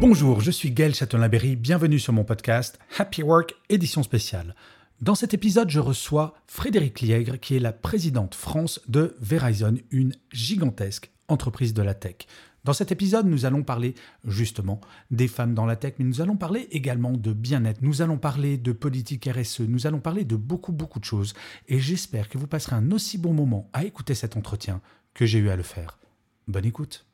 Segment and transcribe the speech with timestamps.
[0.00, 1.56] Bonjour, je suis Gaël Châtelain-Berry.
[1.56, 4.54] Bienvenue sur mon podcast Happy Work édition spéciale.
[5.00, 10.14] Dans cet épisode, je reçois Frédéric Liègre, qui est la présidente France de Verizon, une
[10.30, 12.28] gigantesque entreprise de la tech.
[12.62, 14.80] Dans cet épisode, nous allons parler justement
[15.10, 18.56] des femmes dans la tech, mais nous allons parler également de bien-être, nous allons parler
[18.56, 21.34] de politique RSE, nous allons parler de beaucoup, beaucoup de choses.
[21.66, 24.80] Et j'espère que vous passerez un aussi bon moment à écouter cet entretien
[25.12, 25.98] que j'ai eu à le faire.
[26.46, 27.04] Bonne écoute.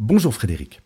[0.00, 0.80] Bonjour Frédéric.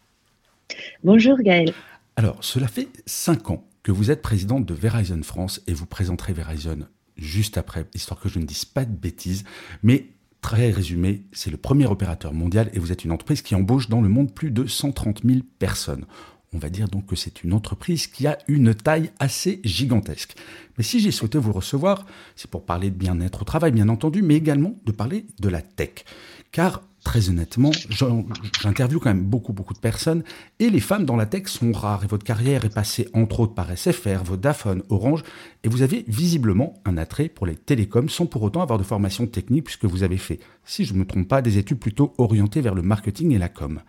[1.05, 1.73] Bonjour Gaël.
[2.17, 6.33] Alors, cela fait cinq ans que vous êtes présidente de Verizon France et vous présenterez
[6.33, 6.87] Verizon
[7.21, 9.45] juste après, histoire que je ne dise pas de bêtises.
[9.83, 10.07] Mais
[10.41, 14.01] très résumé, c'est le premier opérateur mondial et vous êtes une entreprise qui embauche dans
[14.01, 16.07] le monde plus de 130 000 personnes.
[16.53, 20.35] On va dire donc que c'est une entreprise qui a une taille assez gigantesque.
[20.77, 24.21] Mais si j'ai souhaité vous recevoir, c'est pour parler de bien-être au travail, bien entendu,
[24.23, 26.05] mais également de parler de la tech.
[26.51, 30.23] Car très honnêtement, j'interviewe quand même beaucoup, beaucoup de personnes,
[30.59, 33.55] et les femmes dans la tech sont rares, et votre carrière est passée entre autres
[33.55, 35.23] par SFR, Vodafone, Orange,
[35.65, 39.27] et vous avez visiblement un attrait pour les télécoms sans pour autant avoir de formation
[39.27, 42.61] technique, puisque vous avez fait, si je ne me trompe pas, des études plutôt orientées
[42.61, 43.81] vers le marketing et la com.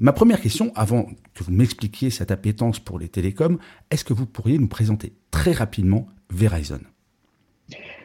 [0.00, 3.58] Ma première question, avant que vous m'expliquiez cette appétence pour les télécoms,
[3.90, 6.80] est-ce que vous pourriez nous présenter très rapidement Verizon?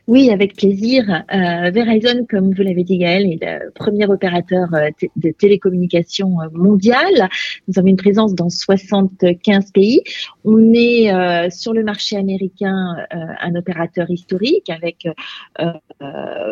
[0.07, 1.03] Oui, avec plaisir.
[1.33, 6.47] Euh, Verizon, comme vous l'avez dit Gaël, est le premier opérateur euh, de télécommunications euh,
[6.53, 7.27] mondial.
[7.67, 10.01] Nous avons une présence dans 75 pays.
[10.45, 15.07] On est euh, sur le marché américain un opérateur historique avec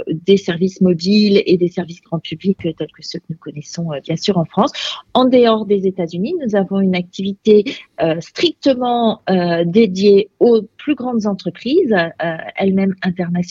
[0.10, 4.16] des services mobiles et des services grand public tels que ceux que nous connaissons bien
[4.16, 4.72] sûr en France.
[5.14, 7.64] En dehors des États-Unis, nous avons une activité
[8.20, 9.22] strictement
[9.66, 11.96] dédiée aux plus grandes entreprises,
[12.58, 13.45] elles-mêmes internationales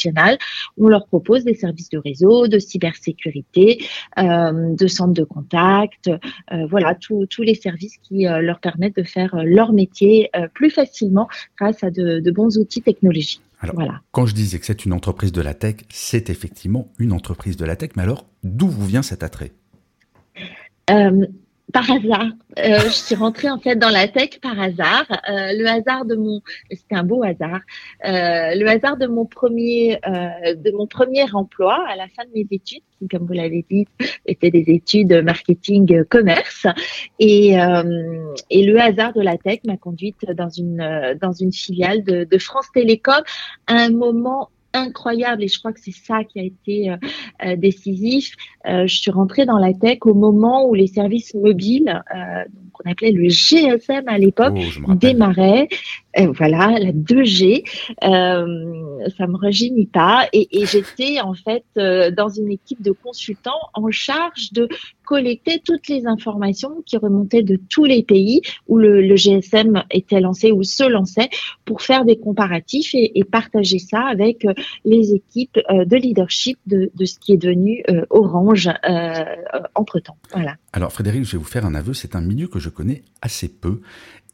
[0.79, 3.85] on leur propose des services de réseau, de cybersécurité,
[4.19, 9.03] euh, de centres de contact, euh, voilà, tous les services qui euh, leur permettent de
[9.03, 11.29] faire leur métier plus facilement
[11.59, 13.41] grâce à de, bons outils technologiques.
[13.61, 14.01] Alors, voilà.
[14.11, 17.65] quand je disais que c'est une entreprise de la tech, c'est effectivement une entreprise de
[17.65, 19.53] la tech, mais alors d'où vous vient cet attrait?
[21.73, 22.29] Par hasard.
[22.59, 25.07] Euh, je suis rentrée en fait dans la tech par hasard.
[25.11, 27.61] Euh, le hasard de mon, c'était un beau hasard.
[28.05, 32.47] Euh, le hasard de mon premier, de mon premier emploi à la fin de mes
[32.51, 33.87] études, qui, comme vous l'avez dit,
[34.27, 36.67] étaient des études marketing commerce,
[37.19, 37.55] et
[38.51, 42.39] et le hasard de la tech m'a conduite dans une dans une filiale de, de
[42.39, 43.23] France Télécom
[43.67, 46.97] à un moment incroyable et je crois que c'est ça qui a été euh,
[47.45, 48.35] euh, décisif.
[48.67, 52.03] Euh, je suis rentrée dans la tech au moment où les services mobiles,
[52.73, 54.55] qu'on appelait le GSM à l'époque,
[54.89, 55.69] oh, démarraient.
[56.17, 57.65] voilà, la 2G,
[58.03, 60.27] ça me rejeunit pas.
[60.33, 64.69] Et, et j'étais en fait dans une équipe de consultants en charge de
[65.05, 70.21] collecter toutes les informations qui remontaient de tous les pays où le, le GSM était
[70.21, 71.29] lancé ou se lançait
[71.65, 74.55] pour faire des comparatifs et, et partager ça avec euh,
[74.85, 78.71] les équipes euh, de leadership de, de, ce qui est devenu euh, Orange
[79.75, 80.17] entre-temps.
[80.33, 80.57] Voilà.
[80.73, 83.49] Alors Frédéric, je vais vous faire un aveu, c'est un milieu que je connais assez
[83.49, 83.81] peu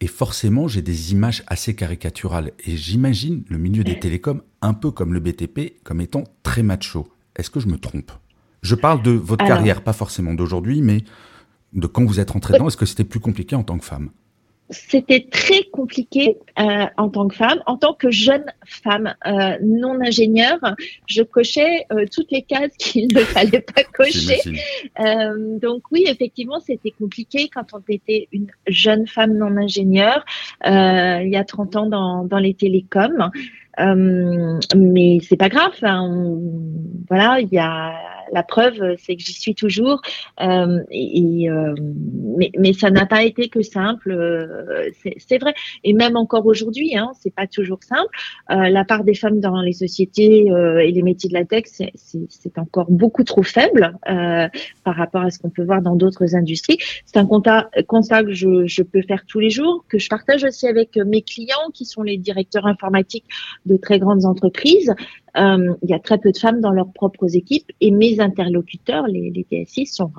[0.00, 4.91] et forcément j'ai des images assez caricaturales et j'imagine le milieu des télécoms un peu
[4.91, 7.09] comme le BTP comme étant très macho.
[7.36, 8.12] Est-ce que je me trompe?
[8.62, 11.03] Je parle de votre carrière, pas forcément d'aujourd'hui, mais
[11.72, 12.69] de quand vous êtes rentrée dedans.
[12.69, 14.10] Est-ce que c'était plus compliqué en tant que femme?
[14.72, 20.00] C'était très compliqué euh, en tant que femme, en tant que jeune femme euh, non
[20.00, 20.60] ingénieure.
[21.06, 24.38] Je cochais euh, toutes les cases qu'il ne fallait pas cocher.
[25.60, 30.24] donc oui, effectivement, c'était compliqué quand on était une jeune femme non ingénieure
[30.65, 33.30] il y a 30 ans dans, dans les télécoms.
[34.77, 35.72] Mais c'est pas grave.
[35.82, 36.38] Hein.
[37.09, 37.92] voilà, il y a
[38.32, 40.00] la preuve, c'est que j'y suis toujours.
[40.41, 41.74] Euh, et, euh,
[42.59, 44.10] mais, ça n'a pas été que simple.
[44.12, 45.54] Euh, c'est vrai.
[45.84, 48.10] Et même encore aujourd'hui, hein, c'est pas toujours simple.
[48.48, 52.91] la part des femmes dans les sociétés et les métiers de la tech, c'est encore
[52.91, 56.78] beaucoup trop faible par rapport à ce qu'on peut voir dans d'autres industries.
[57.06, 60.97] C'est un constat, que je, peux faire tous les jours, que je partage aussi avec
[60.97, 63.26] mes clients qui sont les directeurs informatiques
[63.71, 64.95] de très grandes entreprises,
[65.37, 69.31] il y a très peu de femmes dans leurs propres équipes et mes interlocuteurs, les,
[69.31, 70.13] les DSI, sont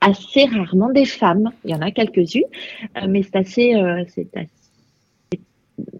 [0.00, 1.50] assez rarement des femmes.
[1.64, 2.44] Il y en a quelques-unes,
[3.08, 3.74] mais c'est assez,
[4.08, 4.50] c'est assez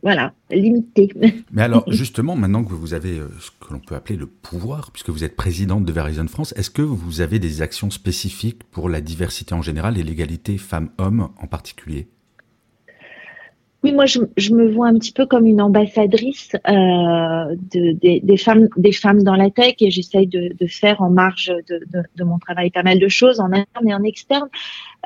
[0.03, 1.11] voilà, limité.
[1.51, 4.91] Mais alors, justement, maintenant que vous avez euh, ce que l'on peut appeler le pouvoir,
[4.93, 8.89] puisque vous êtes présidente de Verizon France, est-ce que vous avez des actions spécifiques pour
[8.89, 12.09] la diversité en général et l'égalité femmes-hommes en particulier?
[13.87, 19.37] Oui, moi, je, me vois un petit peu comme une ambassadrice euh, des, femmes, dans
[19.37, 21.87] la tech et j'essaye de, faire en marge de,
[22.17, 24.49] de, mon travail pas mal de choses en interne et en externe.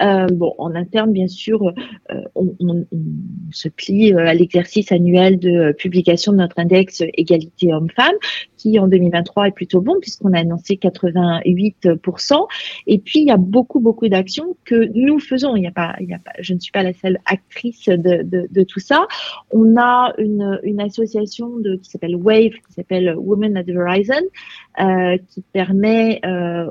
[0.02, 1.73] Euh, bon, en interne, bien sûr,
[2.11, 2.87] euh, on, on,
[3.52, 8.14] se plie euh, à l'exercice annuel de publication de notre index égalité homme-femme,
[8.56, 12.47] qui en 2023 est plutôt bon puisqu'on a annoncé 88%.
[12.87, 15.56] Et puis, il y a beaucoup, beaucoup d'actions que nous faisons.
[15.56, 18.23] Il y a pas, il a pas, je ne suis pas la seule actrice de,
[18.23, 19.06] de, de tout ça.
[19.50, 24.23] On a une, une association de, qui s'appelle WAVE, qui s'appelle Women at Verizon,
[24.78, 26.67] euh, qui permet euh,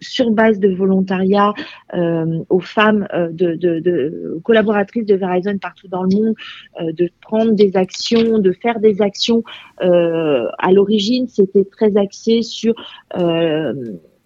[0.00, 1.54] sur base de volontariat
[1.94, 6.34] euh, aux femmes euh, de, de, de, collaboratrices de Verizon partout dans le monde
[6.80, 9.44] euh, de prendre des actions, de faire des actions.
[9.78, 12.74] à l'origine, c'était très axé sur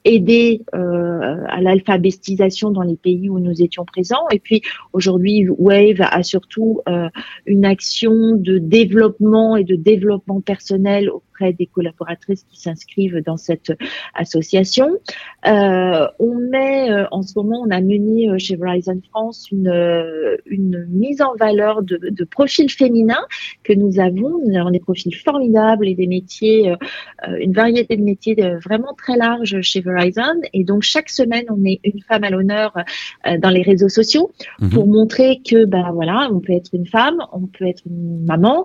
[0.04, 4.28] aider euh, à l'alphabétisation dans les pays où nous étions présents.
[4.30, 4.62] Et puis
[4.92, 7.08] aujourd'hui, Wave a surtout euh,
[7.46, 11.10] une action de développement et de développement personnel
[11.44, 13.73] auprès des collaboratrices qui s'inscrivent dans cette
[14.14, 14.88] association.
[15.46, 19.73] Euh, on met euh, en ce moment, on a mené euh, chez Verizon France une,
[20.46, 23.25] une mise en valeur de, de profils féminins
[23.62, 24.41] que nous avons.
[24.46, 26.75] Nous avons des profils formidables et des métiers,
[27.38, 30.41] une variété de métiers vraiment très large chez Verizon.
[30.52, 32.73] Et donc chaque semaine, on met une femme à l'honneur
[33.38, 34.31] dans les réseaux sociaux
[34.61, 34.70] mhm.
[34.70, 38.64] pour montrer que ben voilà, on peut être une femme, on peut être une maman,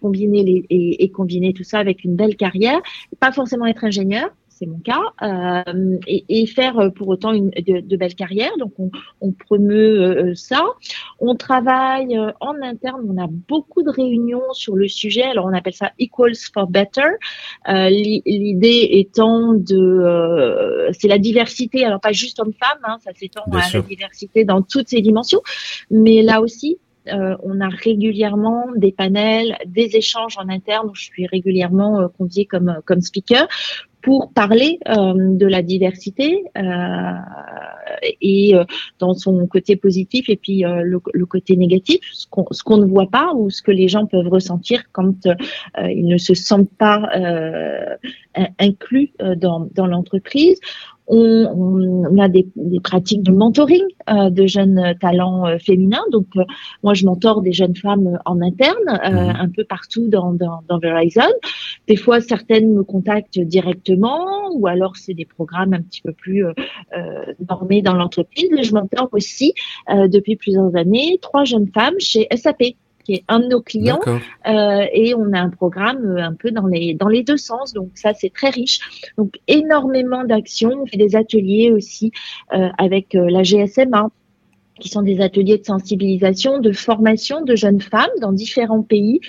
[0.00, 2.80] combiner les et, et combiner tout ça avec une belle carrière,
[3.20, 7.96] pas forcément être ingénieur, c'est mon cas, euh, et, faire euh, pour autant une, de,
[7.96, 8.56] belles carrières.
[8.58, 8.90] Donc on,
[9.20, 10.64] on promeut euh, ça.
[11.20, 15.24] On travaille en interne, on a beaucoup de réunions sur le sujet.
[15.24, 17.10] Alors on appelle ça Equals for Better.
[17.68, 21.84] L'idée étant de, c'est la diversité.
[21.84, 25.42] Alors pas juste homme-femme, hein, ça s'étend à la diversité dans toutes ses dimensions,
[25.90, 26.78] mais là aussi
[27.08, 32.08] euh, on a régulièrement des panels, des échanges en interne où je suis régulièrement euh,
[32.08, 33.46] conviée comme, comme speaker
[34.02, 36.44] pour parler euh, de la diversité
[38.20, 38.54] et
[39.00, 43.50] dans son côté positif et puis le, côté négatif, ce qu'on ne voit pas ou
[43.50, 45.26] ce que les gens peuvent ressentir quand
[45.76, 47.08] ils ne se sentent pas
[48.60, 50.60] inclus dans l'entreprise
[51.08, 52.46] on, a des,
[52.82, 56.04] pratiques de mentoring euh, de jeunes talents euh, féminins.
[56.10, 56.44] Donc, euh,
[56.82, 59.36] moi, je mentore des jeunes femmes en interne, mhm.
[59.38, 61.22] un peu partout dans, dans, dans, Verizon.
[61.88, 66.44] Des fois, certaines me contactent directement, ou alors c'est des programmes un petit peu plus
[67.48, 68.48] normés dans l'entreprise.
[68.60, 69.54] Je mentore aussi
[69.88, 72.74] depuis plusieurs années trois jeunes femmes chez SAP
[73.06, 74.00] qui est un de nos clients.
[74.04, 77.72] Euh, et on a un programme euh, un peu dans les, dans les deux sens.
[77.72, 79.12] Donc ça, c'est très riche.
[79.16, 80.72] Donc énormément d'actions.
[80.82, 82.10] On fait des ateliers aussi
[82.52, 84.10] euh, avec la GSMA
[84.80, 89.20] qui sont des ateliers de sensibilisation, de formation de jeunes femmes dans différents pays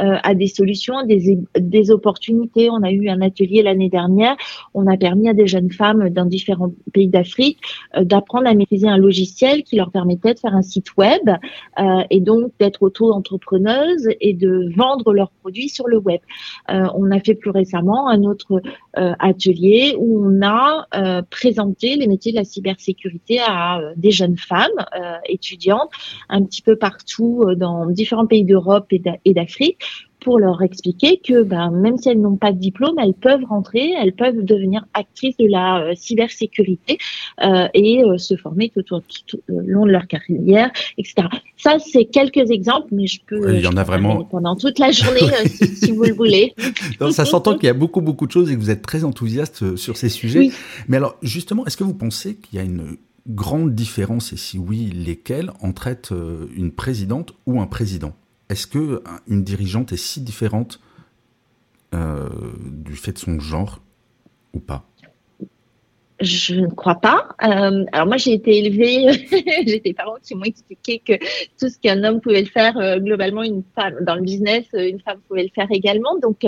[0.00, 2.70] euh, à des solutions, à des, des opportunités.
[2.70, 4.36] On a eu un atelier l'année dernière,
[4.72, 7.58] on a permis à des jeunes femmes dans différents pays d'Afrique
[7.96, 11.22] euh, d'apprendre à maîtriser un logiciel qui leur permettait de faire un site web
[11.78, 16.20] euh, et donc d'être auto-entrepreneuses et de vendre leurs produits sur le web.
[16.70, 18.62] Euh, on a fait plus récemment un autre
[18.96, 20.86] euh, atelier où on a
[21.30, 24.93] présenté les métiers de la cybersécurité à des jeunes femmes euh,
[25.28, 25.90] étudiantes
[26.28, 29.78] un petit peu partout euh, dans différents pays d'Europe et d'Afrique
[30.20, 33.92] pour leur expliquer que ben, même si elles n'ont pas de diplôme, elles peuvent rentrer,
[34.00, 36.96] elles peuvent devenir actrices de la euh, cybersécurité
[37.74, 41.26] et se former tout, au long de leur carrière, etc.
[41.58, 43.54] Ça, c'est quelques exemples, mais je peux.
[43.54, 46.54] il y en a vraiment pendant toute la journée, si, vous le voulez.
[47.10, 49.76] ça s'entend qu'il y a beaucoup, beaucoup de choses et que vous êtes très enthousiaste
[49.76, 50.50] sur ces sujets.
[50.88, 54.58] Mais alors, justement, est-ce que vous pensez qu'il y a une grande différence, et si
[54.58, 58.14] oui, lesquelles, entre être euh, une présidente ou un président?
[58.48, 60.80] Est-ce que une dirigeante est si différente
[61.94, 62.28] euh,
[62.66, 63.80] du fait de son genre
[64.52, 64.84] ou pas?
[66.20, 67.30] Je ne crois pas.
[67.42, 69.06] Euh, alors moi, j'ai été élevée,
[69.66, 71.14] j'ai des parents qui m'ont expliqué que
[71.58, 75.18] tout ce qu'un homme pouvait le faire, globalement, une femme dans le business, une femme
[75.26, 76.16] pouvait le faire également.
[76.18, 76.42] Donc,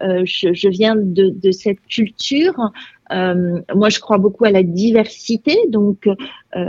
[0.00, 2.72] je, viens de, cette culture
[3.10, 6.08] moi, je crois beaucoup à la diversité, donc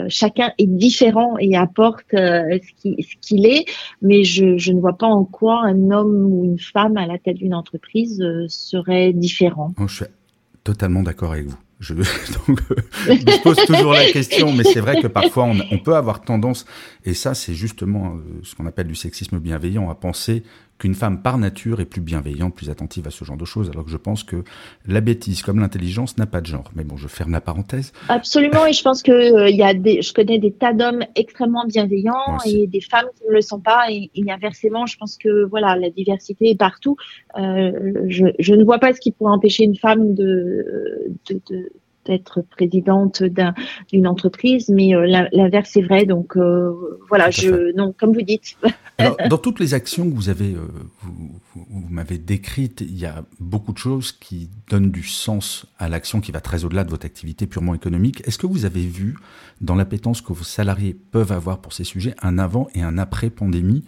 [0.07, 3.65] chacun est différent et apporte ce qu'il est,
[4.01, 7.38] mais je, ne vois pas en quoi un homme ou une femme à la tête
[7.38, 9.74] d'une entreprise serait différent.
[9.79, 10.05] Oh, je suis
[10.63, 11.57] totalement d'accord avec vous.
[11.81, 11.95] Je,
[13.41, 16.65] pose toujours la question, mais c'est vrai que parfois on, peut avoir tendance,
[17.05, 20.43] et ça c'est justement ce qu'on appelle du sexisme bienveillant, à penser
[20.82, 23.86] qu'une femme par nature est plus bienveillante, plus attentive à ce genre de choses, alors
[23.86, 24.44] que je pense que
[24.88, 26.72] la bêtise comme l'intelligence n'a pas de genre.
[26.76, 27.94] Mais bon, je ferme la parenthèse.
[28.10, 31.66] Absolument, et je pense que euh, y a des, je connais des tas d'hommes extrêmement
[31.68, 33.92] bienveillants et des femmes qui ne le sont pas.
[33.92, 36.98] Et, et, inversement, je pense que voilà, la diversité est partout.
[37.38, 41.72] Euh, je, je, ne vois pas ce qui pourrait empêcher une femme de, de, de
[42.05, 43.24] d'être présidente
[43.91, 46.05] d'une entreprise, mais euh, l'inverse est vrai.
[46.05, 48.58] Donc euh, voilà, je non, comme vous dites.
[48.98, 50.67] Alors, dans toutes les actions que vous avez, euh,
[51.01, 55.89] vous, vous m'avez décrites, il y a beaucoup de choses qui donnent du sens à
[55.89, 58.22] l'action qui va très au-delà de votre activité purement économique.
[58.27, 59.17] Est-ce que vous avez vu
[59.60, 63.29] dans l'appétence que vos salariés peuvent avoir pour ces sujets un avant et un après
[63.29, 63.84] pandémie,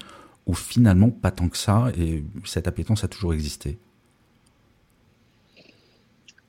[0.45, 3.77] ou finalement pas tant que ça, et cette appétence a toujours existé?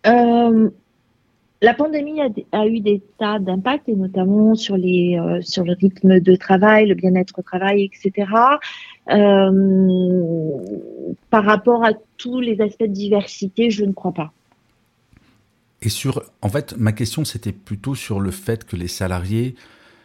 [0.07, 0.71] Euh,
[1.65, 2.21] la pandémie
[2.53, 6.87] a, eu des tas d'impacts, et notamment sur, les, euh, sur le rythme de travail,
[6.87, 8.29] le bien-être au travail, etc.
[9.11, 10.59] Euh,
[11.31, 14.33] par rapport à tous les aspects de diversité, je ne crois pas.
[15.81, 19.55] Et sur, en fait, ma question, c'était plutôt sur le fait que les salariés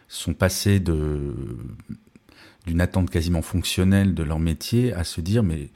[0.08, 5.68] sont passés d'une attente quasiment fonctionnelle de leur métier à se dire, mais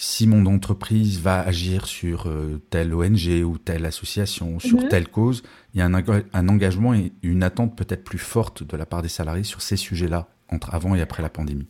[0.00, 4.88] si mon entreprise va agir sur euh, telle ONG ou telle association, sur mhm.
[4.88, 5.42] telle cause,
[5.74, 9.08] il y a un, engagement et une attente peut-être plus forte de la part des
[9.08, 11.66] salariés sur ces sujets-là, entre avant et après la pandémie.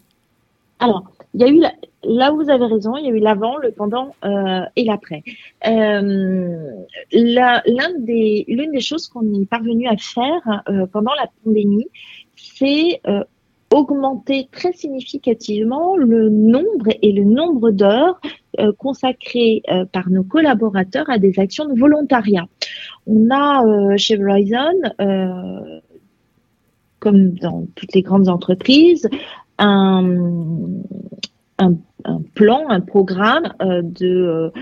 [0.79, 1.63] Alors, il y a eu
[2.05, 5.23] là où vous avez raison, il y a eu l'avant, le pendant euh, et l'après.
[5.67, 6.71] Euh,
[7.11, 11.89] l'une des, des choses qu'on est parvenu à faire pendant la pandémie,
[12.37, 13.01] c'est
[13.73, 18.21] augmenter très significativement le nombre et le nombre d'heures
[18.59, 22.47] euh, consacrées euh, par nos collaborateurs à des actions de volontariat.
[23.07, 24.73] On a euh, chez Verizon,
[26.99, 29.09] comme dans toutes les grandes entreprises,
[29.59, 30.15] un,
[32.35, 34.53] plan, un programme de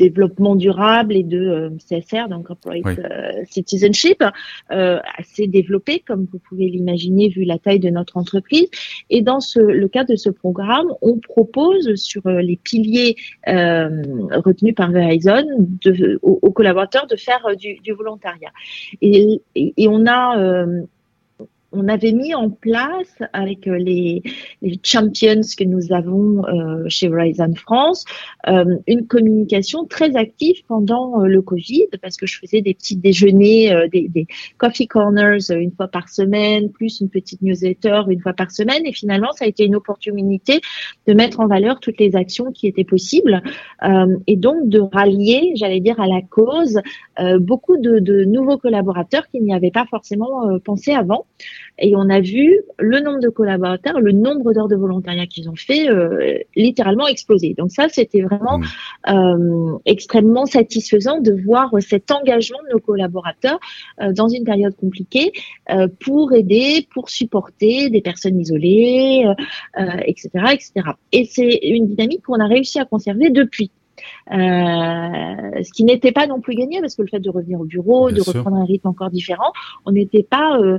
[0.00, 4.24] développement durable et de euh, CSR, donc corporate euh, citizenship,
[4.72, 8.68] euh, assez développé, comme vous pouvez l'imaginer vu la taille de notre entreprise.
[9.10, 13.16] Et dans ce, le cadre de ce programme, on propose sur les piliers
[13.46, 15.44] retenus par Verizon
[15.84, 18.52] de, aux, collaborateurs de faire du, du volontariat.
[19.02, 20.66] Et, et, et on a
[21.72, 24.22] on avait mis en place avec euh, les,
[24.62, 28.04] les champions que nous avons euh, chez Verizon France
[28.48, 33.88] euh, une communication très active pendant le Covid parce que je faisais des petits déjeuners,
[33.92, 34.26] des, des,
[34.58, 38.92] coffee corners une fois par semaine, plus une petite newsletter une fois par semaine et
[38.92, 40.60] finalement ça a été une opportunité
[41.06, 43.42] de mettre en valeur toutes les actions qui étaient possibles
[44.26, 46.80] et donc de rallier, j'allais dire, à la cause
[47.38, 51.26] beaucoup de, de nouveaux collaborateurs qui n'y avaient pas forcément pensé avant.
[51.80, 55.56] Et on a vu le nombre de collaborateurs, le nombre d'heures de volontariat qu'ils ont
[55.56, 57.54] fait euh, littéralement exploser.
[57.56, 58.64] Donc ça, c'était vraiment mmh.
[59.08, 63.58] euh, extrêmement satisfaisant de voir cet engagement de nos collaborateurs
[64.00, 65.32] euh, dans une période compliquée
[66.00, 69.24] pour aider, pour supporter des personnes isolées,
[70.04, 70.72] etc., etc.
[71.12, 73.70] Et c'est une dynamique qu'on a réussi à conserver depuis.
[74.32, 77.64] Euh, ce qui n'était pas non plus gagné parce que le fait de revenir au
[77.64, 79.52] bureau, de reprendre un rythme encore différent,
[79.86, 80.78] on n'était pas euh,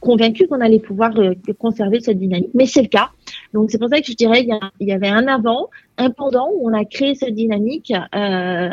[0.00, 3.10] convaincu qu'on allait pouvoir euh, conserver cette dynamique, mais c'est le cas.
[3.54, 4.46] Donc c'est pour ça que je dirais
[4.80, 8.70] il y, avait un avant, un pendant où on a créé cette dynamique, euh,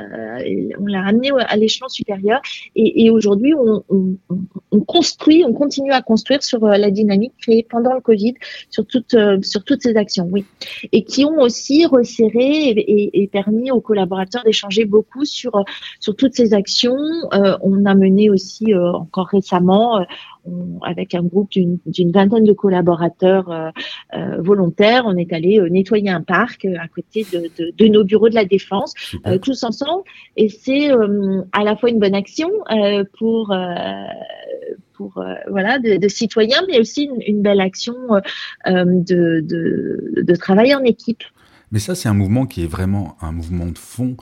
[0.79, 2.41] on l'a ramené à l'échelon supérieur
[2.75, 4.17] et, aujourd'hui on, on,
[4.71, 8.35] on, construit, on continue à construire sur euh, la dynamique créée pendant le Covid,
[8.69, 10.45] sur toutes euh, sur toutes ces actions, oui,
[10.91, 15.63] et qui ont aussi resserré et, permis aux collaborateurs d'échanger beaucoup sur
[15.99, 16.97] sur toutes ces actions.
[17.33, 20.05] Euh, on a mené aussi encore récemment
[20.81, 23.69] avec un groupe d'une vingtaine de collaborateurs euh,
[24.13, 28.03] euh, volontaires, on est allé euh, nettoyer un parc à côté de, de, de, nos
[28.03, 28.93] bureaux de la défense,
[29.41, 30.03] tous ensemble.
[30.37, 30.89] Et c'est
[31.51, 32.49] à la fois une bonne action
[33.17, 33.55] pour
[34.93, 37.95] pour voilà de, de, citoyens, mais aussi une, une belle action
[38.65, 41.23] de, de, de travail en équipe.
[41.71, 44.15] Mais ça, c'est un mouvement qui est vraiment un mouvement de fond,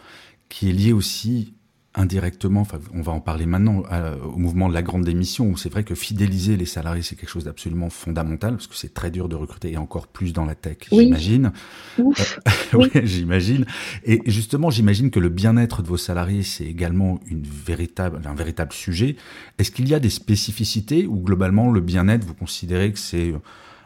[0.48, 1.54] qui est lié aussi
[1.94, 3.84] indirectement, enfin, on va en parler maintenant,
[4.24, 7.30] au mouvement de la grande démission, où c'est vrai que fidéliser les salariés, c'est quelque
[7.30, 10.56] chose d'absolument fondamental, parce que c'est très dur de recruter, et encore plus dans la
[10.56, 11.52] tech, j'imagine.
[12.00, 12.04] Euh,
[12.74, 13.66] oui, j'imagine.
[14.06, 18.72] Et justement, j'imagine que le bien-être de vos salariés, c'est également une véritable, un véritable
[18.72, 19.18] sujet.
[19.58, 23.34] Est-ce qu'il y a des spécificités, ou globalement, le bien-être, vous considérez que c'est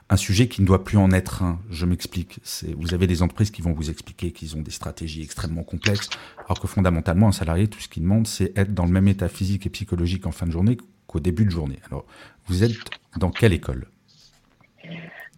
[0.09, 1.59] un sujet qui ne doit plus en être un.
[1.69, 2.39] Je m'explique.
[2.77, 6.09] Vous avez des entreprises qui vont vous expliquer qu'ils ont des stratégies extrêmement complexes,
[6.45, 9.29] alors que fondamentalement, un salarié, tout ce qu'il demande, c'est être dans le même état
[9.29, 11.79] physique et psychologique en fin de journée qu'au début de journée.
[11.87, 12.05] Alors,
[12.47, 12.77] vous êtes
[13.17, 13.87] dans quelle école?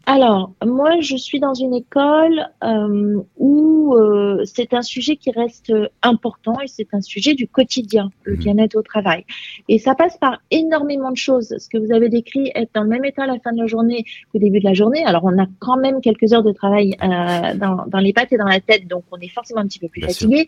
[0.09, 5.73] Alors, moi, je suis dans une école euh, où euh, c'est un sujet qui reste
[6.01, 8.37] important et c'est un sujet du quotidien, le mmh.
[8.37, 9.25] bien-être au travail.
[9.67, 11.53] Et ça passe par énormément de choses.
[11.59, 13.67] Ce que vous avez décrit, être dans le même état à la fin de la
[13.67, 15.03] journée qu'au début de la journée.
[15.03, 18.37] Alors, on a quand même quelques heures de travail euh, dans, dans, les pattes et
[18.37, 20.47] dans la tête, donc on est forcément un petit peu plus fatigué.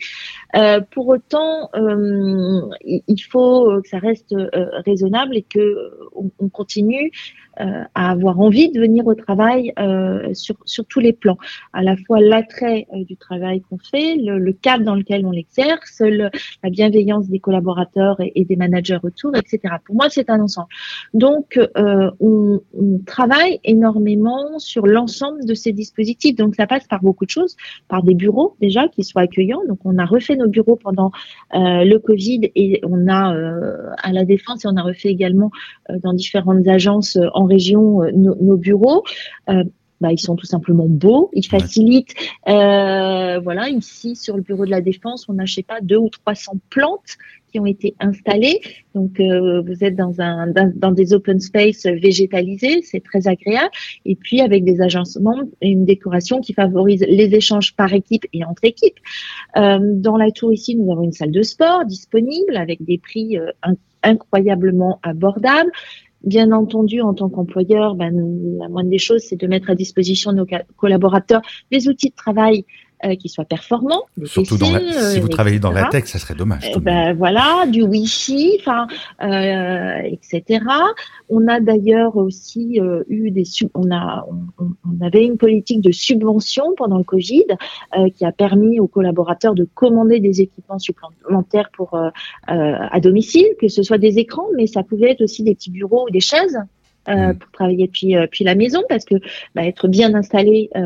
[0.56, 4.34] Euh, pour autant, euh, il faut que ça reste
[4.86, 7.12] raisonnable et que on, on continue
[7.58, 11.38] à avoir envie de venir au travail euh, sur, sur tous les plans.
[11.74, 15.32] À la fois l'attrait euh, du travail qu'on fait, le, le, cadre dans lequel on
[15.32, 19.76] l'exerce, la bienveillance des collaborateurs et, des managers autour, etc.
[19.86, 20.68] Pour moi, c'est un ensemble.
[21.14, 26.36] Donc, euh, on, on, travaille énormément sur l'ensemble de ces dispositifs.
[26.36, 27.56] Donc, ça passe par beaucoup de choses,
[27.88, 29.62] par des bureaux déjà qui soient accueillants.
[29.68, 31.12] Donc, on a refait nos bureaux pendant
[31.56, 35.52] euh, le Covid et on a euh, à la défense et on a refait également
[36.04, 39.04] dans différentes agences en région nos, nos bureaux
[40.02, 42.16] bah, ils sont tout simplement beaux, ils facilitent.
[42.48, 45.98] Euh, voilà, ici sur le bureau de la défense, on n'a, je sais pas, deux
[45.98, 47.18] ou 300 plantes
[47.52, 48.62] qui ont été installées.
[48.94, 53.72] Donc, euh, vous êtes dans un dans, des open space végétalisés, c'est très agréable.
[54.06, 58.46] Et puis avec des agencements et une décoration qui favorise les échanges par équipe et
[58.46, 59.00] entre équipes.
[59.58, 63.38] Euh, dans la tour ici, nous avons une salle de sport disponible avec des prix
[63.38, 63.52] euh,
[64.04, 65.72] incroyablement abordables.
[66.24, 68.14] Bien entendu, en tant qu'employeur, ben,
[68.60, 70.46] la moindre des choses, c'est de mettre à disposition nos
[70.76, 72.66] collaborateurs des outils de travail
[73.06, 74.04] euh, qui soient performants.
[74.26, 76.70] Surtout dans la, si vous euh, travaillez dans la tech, ça serait dommage.
[76.76, 78.88] Eh ben, voilà, du Wi-Fi, enfin,
[79.22, 80.66] euh, etc.
[81.30, 84.26] On a d'ailleurs aussi euh, eu des on a
[84.58, 87.46] on, on, avait une politique de subvention pendant le Covid
[87.98, 91.98] euh, qui a permis aux collaborateurs de commander des équipements supplémentaires pour
[92.48, 96.06] à domicile, que ce soit des écrans, mais ça pouvait être aussi des petits bureaux
[96.08, 96.60] ou des chaises
[97.10, 97.38] euh, mm.
[97.38, 99.16] pour travailler depuis, euh, depuis la maison parce que
[99.56, 100.80] bah, être bien installé, euh,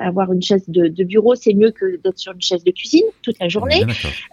[0.00, 3.04] avoir une chaise de, de bureau, c'est mieux que d'être sur une chaise de cuisine
[3.22, 3.84] toute la journée.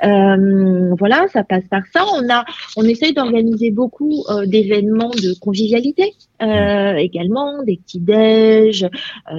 [0.04, 2.06] Euh, voilà, ça passe par ça.
[2.14, 2.46] On a,
[2.78, 6.98] on essaye d'organiser beaucoup d'événements de convivialité mm.
[6.98, 8.88] également, des petits déj,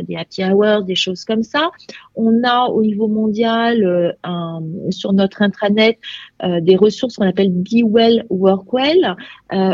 [0.05, 1.71] des happy hours, des choses comme ça.
[2.15, 5.99] On a au niveau mondial un, sur notre intranet
[6.43, 9.17] des ressources qu'on appelle Be Well Work Well,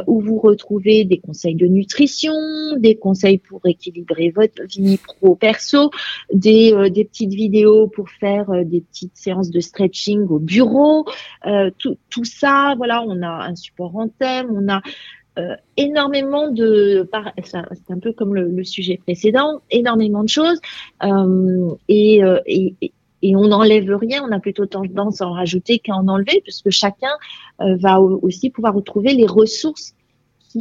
[0.07, 2.33] où vous retrouvez des conseils de nutrition
[2.77, 5.91] des conseils pour équilibrer votre vie pro-perso,
[6.33, 11.05] des, euh, des petites vidéos pour faire euh, des petites séances de stretching au bureau,
[11.47, 14.83] euh, tout, tout ça, voilà, on a un support en thème, on a
[15.77, 17.09] énormément de,
[17.45, 17.57] c'est
[17.91, 20.61] un peu comme le, sujet précédent, énormément de choses
[21.89, 22.75] et, et,
[23.23, 26.71] et on n'enlève rien, on a plutôt tendance à en rajouter qu'à en enlever, puisque
[26.71, 27.11] chacun
[27.59, 29.96] va aussi pouvoir retrouver les ressources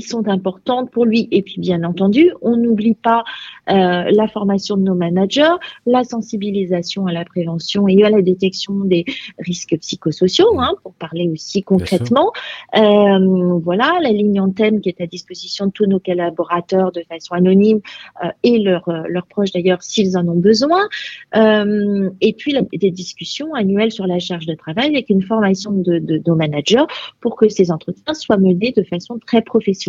[0.01, 1.27] sont importantes pour lui.
[1.31, 3.23] Et puis, bien entendu, on n'oublie pas
[3.69, 5.55] euh, la formation de nos managers,
[5.85, 9.05] la sensibilisation à la prévention et à la détection des
[9.39, 12.31] risques psychosociaux, hein, pour parler aussi concrètement.
[12.75, 17.33] Euh, voilà, la ligne antenne qui est à disposition de tous nos collaborateurs de façon
[17.33, 17.79] anonyme
[18.23, 20.87] euh, et leurs leurs proches d'ailleurs s'ils en ont besoin.
[21.33, 26.21] et puis, des discussions annuelles sur la charge de travail avec une formation de, de
[26.27, 26.85] nos managers
[27.21, 29.84] pour que ces entretiens soient menés de façon très professionnelle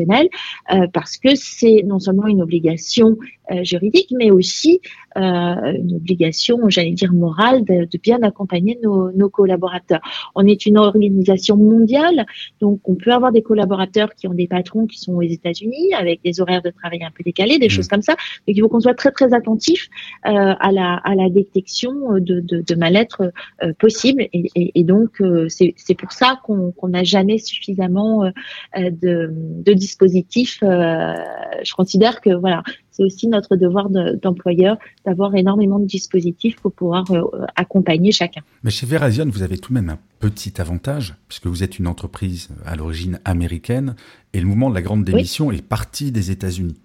[0.73, 3.17] euh, parce que c'est non seulement une obligation
[3.51, 4.81] euh, juridique, mais aussi
[5.17, 10.01] euh, une obligation, j'allais dire morale, de, bien accompagner nos, nos, collaborateurs.
[10.35, 12.27] On est une organisation mondiale,
[12.61, 16.23] donc on peut avoir des collaborateurs qui ont des patrons qui sont aux États-Unis avec
[16.23, 17.71] des horaires de travail un peu décalés, des mmh.
[17.71, 18.13] choses comme ça.
[18.13, 19.89] Donc il faut qu'on soit très très attentif
[20.23, 23.33] à la à la détection de, de, de mal-être
[23.79, 24.23] possible.
[24.33, 28.31] Et, et, et donc c'est pour ça qu'on n'a jamais suffisamment
[28.77, 30.59] de, de dispositifs.
[30.63, 32.63] je considère que voilà,
[32.97, 37.23] c'est aussi notre devoir d'employeur d'avoir énormément de dispositifs pour pouvoir euh,
[37.55, 38.41] accompagner chacun.
[38.63, 41.87] Mais chez Verizon, vous avez tout de même un petit avantage, puisque vous êtes une
[41.87, 43.97] entreprise à l'origine américaine,
[44.33, 46.77] et le mouvement de la grande démission est parti des États-Unis.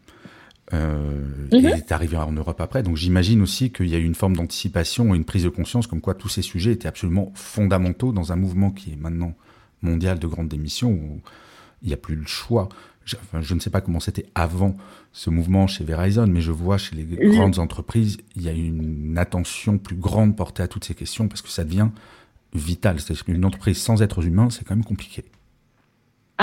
[0.74, 1.68] Euh, et mhm.
[1.68, 2.84] est arrivé en Europe après.
[2.84, 5.86] Donc j'imagine aussi qu'il y a eu une forme d'anticipation et une prise de conscience
[5.86, 9.34] comme quoi tous ces sujets étaient absolument fondamentaux dans un mouvement qui est maintenant
[9.82, 11.20] mondial de grande démission où
[11.82, 12.70] il n'y a plus le choix.
[13.06, 14.78] Je, je ne sais pas comment c'était avant
[15.12, 19.18] ce mouvement chez Verizon, mais je vois chez les grandes entreprises, il y a une
[19.18, 21.90] attention plus grande portée à toutes ces questions parce que ça devient
[22.54, 23.00] vital.
[23.00, 25.26] C'est-à-dire qu'une entreprise sans êtres humains, c'est quand même compliqué.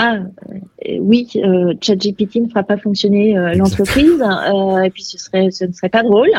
[0.01, 5.17] Ah euh, oui, euh, ChatGPT ne fera pas fonctionner euh, l'entreprise euh, et puis ce
[5.17, 6.29] serait, ce ne serait pas drôle.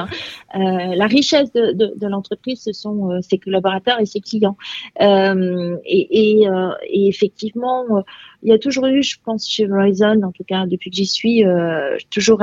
[0.54, 0.58] Euh,
[0.94, 4.56] la richesse de, de, de l'entreprise, ce sont euh, ses collaborateurs et ses clients.
[4.98, 6.46] Et, et,
[6.88, 7.84] et, effectivement,
[8.42, 11.06] il y a toujours eu, je pense, chez Verizon, en tout cas depuis que j'y
[11.06, 11.44] suis,
[12.08, 12.42] toujours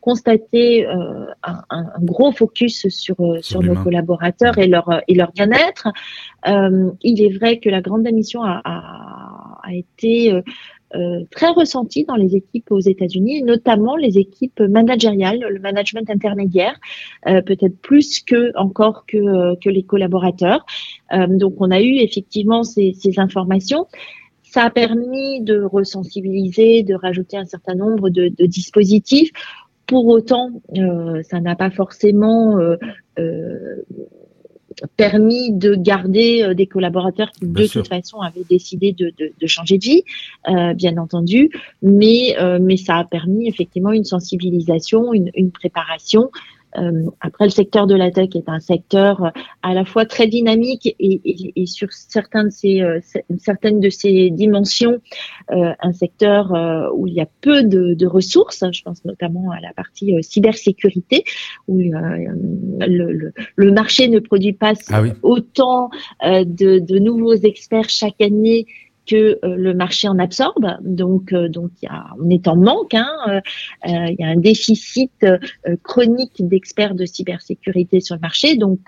[0.00, 5.88] constaté un, un, gros focus sur sur nos collaborateurs et leur et leur bien-être.
[6.46, 9.25] il est vrai que la grande émission a, a,
[9.66, 10.32] a été
[10.94, 16.78] euh, très ressenti dans les équipes aux États-Unis, notamment les équipes managériales, le management intermédiaire,
[17.26, 20.64] euh, peut-être plus que encore que, euh, que les collaborateurs.
[21.28, 23.86] donc, on a eu effectivement ces, ces informations
[24.56, 29.30] ça a permis de resensibiliser, de rajouter un certain nombre de, de dispositifs.
[29.86, 32.76] Pour autant, euh, ça n'a pas forcément euh,
[33.18, 33.84] euh,
[34.96, 39.46] permis de garder euh, des collaborateurs qui de toute façon avaient décidé de, de, de
[39.46, 40.02] changer de vie,
[40.48, 41.50] euh, bien entendu,
[41.82, 46.30] mais euh, mais ça a permis effectivement une sensibilisation, une, une préparation
[47.20, 49.30] après, le secteur de la tech est un secteur euh,
[49.62, 53.00] à la fois très dynamique et, et, et sur certains de ces, euh,
[53.38, 55.00] certaines de ses dimensions,
[55.48, 56.52] un secteur
[56.94, 58.64] où il y a peu de, de, ressources.
[58.72, 61.24] Je pense notamment à la partie cybersécurité,
[61.68, 61.92] où le,
[62.86, 65.90] le, le, marché ne produit pas ah autant
[66.22, 68.66] de, de nouveaux experts chaque année
[69.06, 70.66] que euh, le marché en absorbe.
[70.82, 72.94] Donc, euh, donc y a, on est en manque.
[72.94, 73.40] Hein, euh,
[73.84, 75.24] il y a un déficit
[75.82, 78.56] chronique d'experts de cybersécurité sur le marché.
[78.56, 78.80] Donc,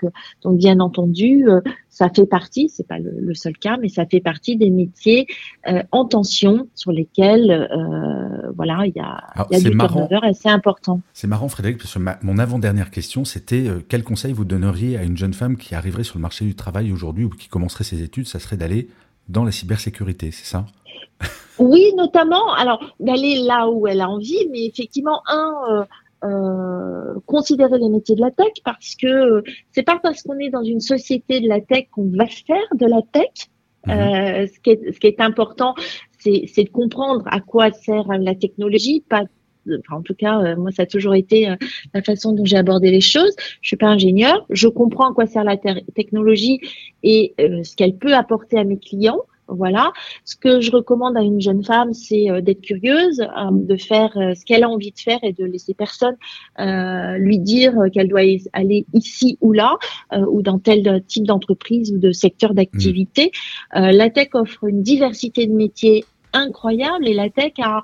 [0.43, 1.47] donc bien entendu,
[1.89, 5.27] ça fait partie, c'est pas le, seul cas, mais ça fait partie des métiers
[5.93, 7.69] en tension sur lesquels,
[8.57, 9.77] voilà, il y a, y a du
[10.23, 11.01] assez important.
[11.13, 15.17] C'est marrant, Frédéric, parce que mon avant-dernière question, c'était quel conseil vous donneriez à une
[15.17, 18.27] jeune femme qui arriverait sur le marché du travail aujourd'hui ou qui commencerait ses études?
[18.27, 18.89] Ça serait d'aller
[19.29, 20.67] dans la cybersécurité, c'est ça?
[21.59, 25.85] Oui, notamment, alors d'aller là où elle a envie, mais effectivement, un, euh,
[26.25, 30.65] euh, considérer les métiers de la tech parce que c'est pas parce qu'on est dans
[30.65, 33.49] une société de la tech qu'on va faire de la tech.
[33.87, 33.93] Mhm.
[33.93, 35.75] Euh, ce, qui est, ce qui est important,
[36.19, 39.23] c'est de comprendre à quoi sert la technologie, pas
[39.91, 41.55] en tout cas, moi, ça a toujours été
[41.95, 43.35] la façon dont j'ai abordé les choses.
[43.61, 45.57] Je suis pas ingénieur, je comprends à quoi sert la
[45.95, 46.61] technologie
[47.03, 49.23] et ce qu'elle peut apporter à mes clients.
[49.49, 49.93] Voilà.
[50.25, 54.13] Ce que je recommande à une jeune femme, c'est euh, d'être curieuse, euh, de faire
[54.17, 56.17] euh, ce qu'elle a envie de faire et de laisser personne
[57.19, 58.21] lui dire qu'elle doit
[58.53, 59.77] aller ici ou là,
[60.29, 63.31] ou dans tel type d'entreprise ou de secteur d'activité.
[63.75, 63.91] Mmh.
[63.91, 67.83] la tech offre une diversité de métiers incroyable et la tech a,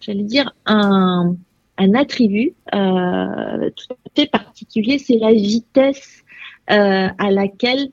[0.00, 1.36] j'allais dire, un,
[1.78, 6.24] un attribut tout à fait particulier, c'est la vitesse
[6.68, 7.90] à laquelle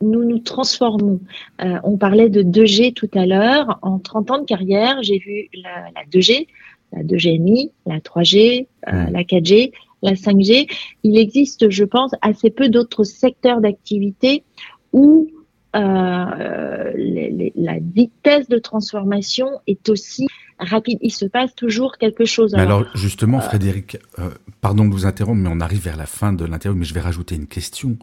[0.00, 1.20] nous nous transformons.
[1.62, 3.78] Euh, on parlait de 2G tout à l'heure.
[3.82, 6.48] En 30 ans de carrière, j'ai vu la, la, 2G,
[6.92, 10.70] la 2GMI, la 3G, euh, la 4G, la 5G.
[11.02, 14.44] Il existe, je pense, assez peu d'autres secteurs d'activité
[14.92, 15.28] où
[15.76, 20.26] euh, les, les, la vitesse de transformation est aussi
[20.58, 20.98] rapide.
[21.02, 22.54] Il se passe toujours quelque chose.
[22.54, 26.06] alors, alors, justement, euh, Frédéric, euh, pardon de vous interrompre, mais on arrive vers la
[26.06, 27.98] fin de l'interview, mais je vais rajouter une question.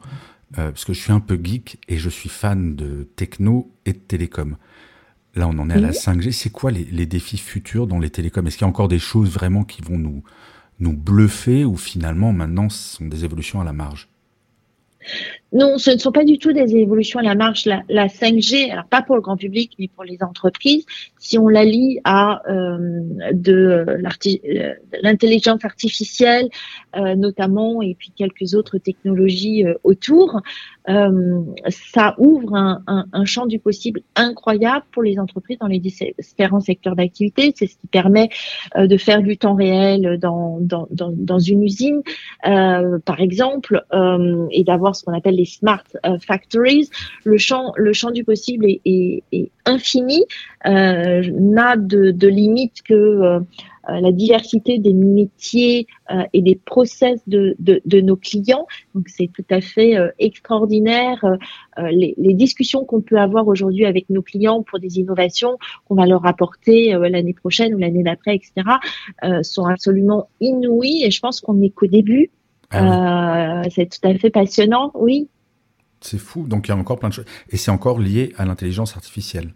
[0.59, 3.93] Euh, parce que je suis un peu geek et je suis fan de techno et
[3.93, 4.57] de télécom.
[5.35, 6.31] Là, on en est à la 5G.
[6.31, 8.45] C'est quoi les, les, défis futurs dans les télécoms?
[8.45, 10.23] Est-ce qu'il y a encore des choses vraiment qui vont nous,
[10.77, 14.09] nous bluffer ou finalement, maintenant, ce sont des évolutions à la marge?
[15.53, 17.65] Non, ce ne sont pas du tout des évolutions à la marche.
[17.65, 20.85] La, la 5G, alors pas pour le grand public, mais pour les entreprises,
[21.19, 26.49] si on la lie à euh, de euh, l'intelligence artificielle,
[26.95, 30.41] euh, notamment, et puis quelques autres technologies euh, autour,
[30.89, 36.95] euh, ça ouvre un, champ du possible incroyable pour les entreprises dans les différents secteurs
[36.95, 37.53] d'activité.
[37.55, 38.29] C'est ce qui permet
[38.77, 42.01] de faire du temps réel dans, dans une usine,
[42.43, 43.81] par exemple,
[44.51, 46.89] et d'avoir ce qu'on appelle les smart euh, factories,
[47.23, 50.25] le champ, le champ du possible est, est, est infini,
[50.65, 53.41] euh, n'a de, de limite que
[53.89, 58.65] euh, la diversité des métiers euh, et des process de, de, de nos clients.
[58.95, 61.21] Donc c'est tout à fait euh, extraordinaire.
[61.25, 65.95] Euh, les, les, discussions qu'on peut avoir aujourd'hui avec nos clients pour des innovations qu'on
[65.95, 68.53] va leur apporter l'année prochaine ou l'année d'après, etc.,
[69.43, 71.03] sont absolument inouïes.
[71.03, 72.31] Et je pense qu'on n'est qu'au début.
[72.71, 75.29] Ah c'est tout à fait passionnant, oui.
[76.03, 76.45] C'est fou.
[76.47, 77.25] Donc il y a encore plein de choses.
[77.49, 79.53] Et c'est encore lié à l'intelligence artificielle.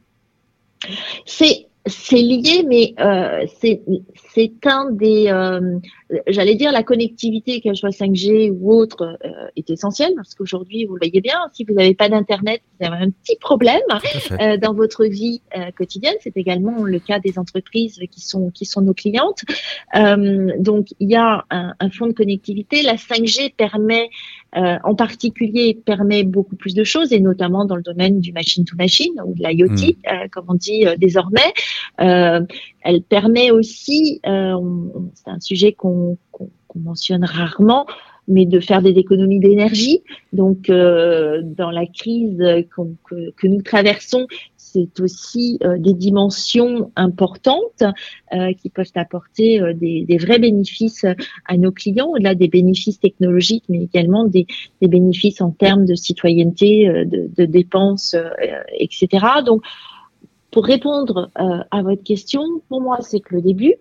[1.26, 1.68] C'est
[2.12, 5.80] lié, mais euh, c'est un des, euh,
[6.28, 10.96] j'allais dire, la connectivité, qu'elle soit 5G ou autre, euh, est essentielle parce qu'aujourd'hui, vous
[10.96, 13.82] le voyez bien, si vous n'avez pas d'internet, vous avez un petit problème
[14.40, 16.16] euh, dans votre vie euh, quotidienne.
[16.22, 19.44] C'est également le cas des entreprises qui sont qui sont nos clientes.
[19.96, 22.82] Euh, donc, il y a un, un fonds de connectivité.
[22.84, 24.10] La 5G permet
[24.56, 28.64] euh, en particulier permet beaucoup plus de choses et notamment dans le domaine du machine
[28.64, 29.74] to machine ou de l'IoT, mm.
[29.76, 31.54] euh, comme on dit euh, désormais.
[32.88, 36.18] Elle permet aussi, c'est un sujet qu'on
[36.76, 37.86] mentionne rarement,
[38.28, 40.04] mais de faire des économies d'énergie.
[40.34, 47.84] Donc, euh, dans la crise que, nous traversons, c'est aussi euh, des dimensions importantes
[48.34, 51.06] euh, qui peuvent apporter euh, des, vrais bénéfices
[51.46, 54.46] à nos clients, au-delà des bénéfices technologiques, mais également des,
[54.82, 58.16] des bénéfices en termes de citoyenneté, de, de dépenses,
[58.78, 59.26] etc.
[59.46, 59.64] Donc,
[60.58, 63.76] pour répondre à votre question, pour moi, c'est que le début,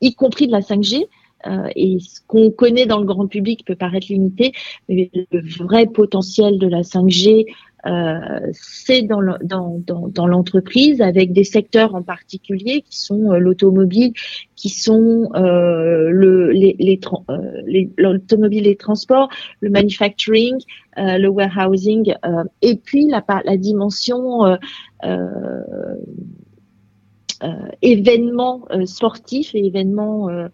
[0.00, 1.06] y compris de la 5G, euh,
[1.74, 4.52] et ce qu'on connaît dans le grand public peut paraître limité,
[4.88, 7.46] mais le vrai potentiel de la 5G,
[7.86, 14.12] euh, c'est dans l'entreprise dans, dans, avec des secteurs en particulier qui sont euh, l'automobile,
[14.54, 17.00] qui sont euh, le, les, les,
[17.30, 17.62] euh,
[17.96, 20.56] l'automobile et les transports, le manufacturing,
[20.96, 22.14] le warehousing,
[22.60, 24.56] et puis la, la dimension euh,
[27.82, 30.48] événements euh, sportifs et événements, euh,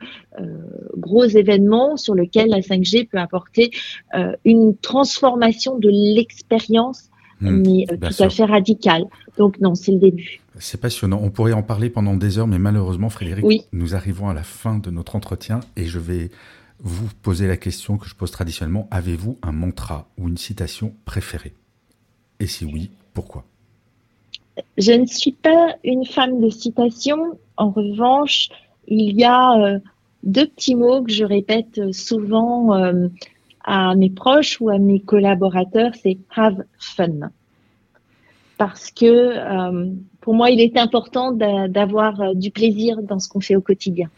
[0.97, 3.71] gros événements sur lesquels la 5G peut apporter
[4.45, 9.05] une transformation de l'expérience hmm, mais tout à fait radicale.
[9.39, 10.41] Donc non, c'est le début.
[10.59, 11.21] C'est passionnant.
[11.23, 14.79] On pourrait en parler pendant des heures, mais malheureusement, Frédéric, nous arrivons à la fin
[14.79, 16.31] de notre entretien et je vais
[16.81, 18.89] vous poser la question que je pose traditionnellement.
[18.91, 21.55] Avez-vous un mantra ou une citation préférée?
[22.41, 23.45] Et si oui, pourquoi?
[24.79, 27.39] Je ne suis pas une femme de citation.
[27.57, 28.49] En revanche,
[28.87, 29.79] il y a euh,
[30.23, 33.09] deux petits mots que je répète souvent euh,
[33.65, 37.31] à mes proches ou à mes collaborateurs, c'est have fun.
[38.59, 39.91] Parce que euh,
[40.21, 44.09] pour moi, il est important d'avoir du plaisir dans ce qu'on fait au quotidien.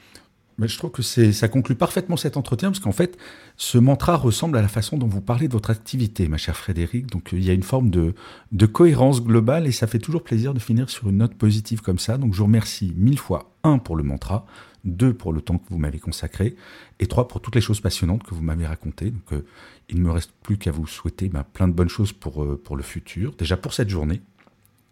[0.60, 3.16] Je trouve que ça conclut parfaitement cet entretien parce qu'en fait,
[3.56, 7.06] ce mantra ressemble à la façon dont vous parlez de votre activité, ma chère Frédéric.
[7.06, 8.14] Donc, il y a une forme de,
[8.50, 12.00] de cohérence globale et ça fait toujours plaisir de finir sur une note positive comme
[12.00, 12.18] ça.
[12.18, 14.46] Donc, je vous remercie mille fois, un, pour le mantra,
[14.84, 16.56] deux, pour le temps que vous m'avez consacré
[16.98, 19.10] et trois, pour toutes les choses passionnantes que vous m'avez racontées.
[19.10, 19.46] Donc, euh,
[19.88, 22.60] il ne me reste plus qu'à vous souhaiter ben, plein de bonnes choses pour, euh,
[22.62, 24.20] pour le futur, déjà pour cette journée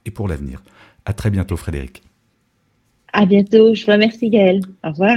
[0.05, 0.63] et pour l'avenir.
[1.05, 2.05] À très bientôt, Frédéric.
[3.13, 3.75] À bientôt.
[3.75, 4.61] Je vous remercie, Gaël.
[4.85, 5.17] Au revoir.